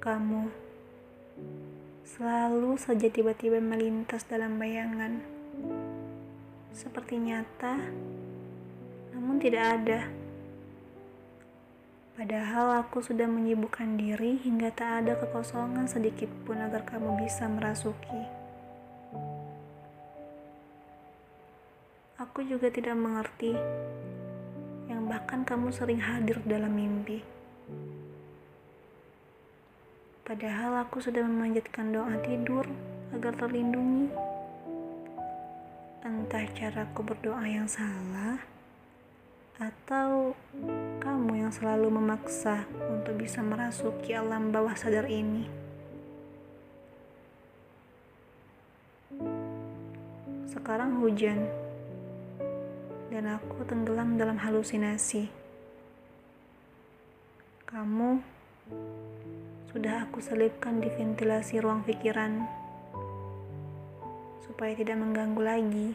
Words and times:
Kamu 0.00 0.48
selalu 2.08 2.80
saja 2.80 3.12
tiba-tiba 3.12 3.60
melintas 3.60 4.24
dalam 4.24 4.56
bayangan, 4.56 5.20
seperti 6.72 7.20
nyata, 7.20 7.76
namun 9.12 9.36
tidak 9.36 9.60
ada. 9.60 10.08
Padahal 12.16 12.80
aku 12.80 13.04
sudah 13.04 13.28
menyibukkan 13.28 14.00
diri 14.00 14.40
hingga 14.40 14.72
tak 14.72 15.04
ada 15.04 15.20
kekosongan 15.20 15.84
sedikit 15.84 16.32
pun 16.48 16.64
agar 16.64 16.88
kamu 16.88 17.20
bisa 17.20 17.44
merasuki. 17.44 18.24
Aku 22.16 22.40
juga 22.48 22.72
tidak 22.72 22.96
mengerti 22.96 23.52
yang 24.88 25.04
bahkan 25.12 25.44
kamu 25.44 25.68
sering 25.68 26.00
hadir 26.00 26.40
dalam 26.48 26.72
mimpi. 26.72 27.39
Padahal 30.30 30.86
aku 30.86 31.02
sudah 31.02 31.26
memanjatkan 31.26 31.90
doa 31.90 32.14
tidur 32.22 32.62
agar 33.10 33.34
terlindungi. 33.34 34.14
Entah 36.06 36.46
caraku 36.54 37.02
berdoa 37.02 37.42
yang 37.50 37.66
salah 37.66 38.38
atau 39.58 40.38
kamu 41.02 41.42
yang 41.42 41.50
selalu 41.50 41.90
memaksa 41.90 42.62
untuk 42.78 43.18
bisa 43.18 43.42
merasuki 43.42 44.14
alam 44.14 44.54
bawah 44.54 44.70
sadar 44.78 45.10
ini. 45.10 45.50
Sekarang 50.46 51.02
hujan, 51.02 51.42
dan 53.10 53.34
aku 53.34 53.66
tenggelam 53.66 54.14
dalam 54.14 54.38
halusinasi. 54.38 55.26
Kamu 57.66 58.22
sudah 59.70 60.02
aku 60.02 60.18
selipkan 60.18 60.82
di 60.82 60.90
ventilasi 60.90 61.62
ruang 61.62 61.86
pikiran 61.86 62.42
supaya 64.42 64.74
tidak 64.74 64.98
mengganggu 64.98 65.42
lagi. 65.46 65.88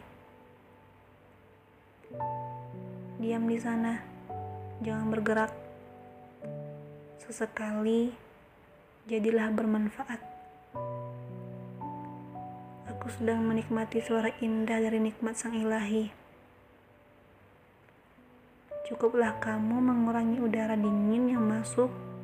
Diam 3.19 3.43
di 3.51 3.59
sana, 3.59 3.99
jangan 4.79 5.11
bergerak. 5.11 5.51
Sesekali, 7.19 8.15
jadilah 9.11 9.51
bermanfaat. 9.51 10.23
Aku 12.95 13.11
sedang 13.11 13.43
menikmati 13.43 13.99
suara 13.99 14.31
indah 14.39 14.79
dari 14.87 15.03
nikmat 15.03 15.35
Sang 15.35 15.51
Ilahi. 15.51 16.15
Cukuplah 18.87 19.35
kamu 19.43 19.83
mengurangi 19.83 20.39
udara 20.39 20.79
dingin 20.79 21.27
yang 21.27 21.43
masuk 21.43 22.14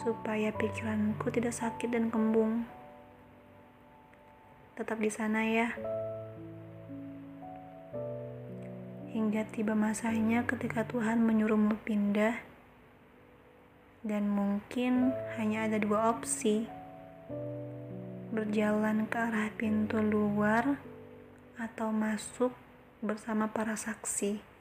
supaya 0.00 0.54
pikiranku 0.54 1.28
tidak 1.28 1.52
sakit 1.52 1.92
dan 1.92 2.08
kembung. 2.08 2.64
Tetap 4.78 4.96
di 4.96 5.10
sana 5.12 5.44
ya. 5.44 5.74
hingga 9.12 9.44
tiba 9.52 9.76
masanya 9.76 10.40
ketika 10.48 10.88
Tuhan 10.88 11.20
menyuruhmu 11.20 11.76
pindah, 11.84 12.40
dan 14.00 14.24
mungkin 14.32 15.12
hanya 15.36 15.68
ada 15.68 15.76
dua 15.76 16.16
opsi: 16.16 16.64
berjalan 18.32 19.04
ke 19.04 19.16
arah 19.20 19.52
pintu 19.52 20.00
luar 20.00 20.80
atau 21.60 21.92
masuk 21.92 22.56
bersama 23.04 23.52
para 23.52 23.76
saksi. 23.76 24.51